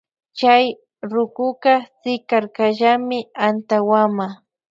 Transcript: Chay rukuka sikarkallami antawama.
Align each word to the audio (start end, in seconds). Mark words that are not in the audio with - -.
Chay 0.39 0.65
rukuka 1.11 1.73
sikarkallami 2.01 3.19
antawama. 3.45 4.27